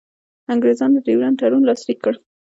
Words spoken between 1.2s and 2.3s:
تړون لاسلیک کړ.